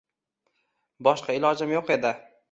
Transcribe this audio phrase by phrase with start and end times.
[1.07, 2.15] Boshqa ilojim yo’q edi.